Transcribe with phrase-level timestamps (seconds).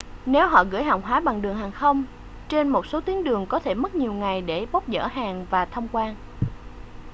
[0.25, 2.03] nếu họ gửi hàng hóa bằng đường hàng không
[2.49, 5.65] trên một số tuyến đường có thể mất nhiều ngày để bốc dỡ hàng và
[5.65, 6.15] thông quan